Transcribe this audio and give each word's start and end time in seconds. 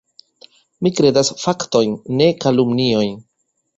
Mi 0.87 0.91
kredas 0.99 1.29
faktojn, 1.43 1.93
ne 2.23 2.31
kalumniojn. 2.47 3.13